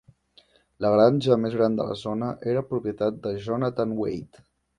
[0.85, 4.45] La granja més gran de la zona era propietat de Jonathan Wade.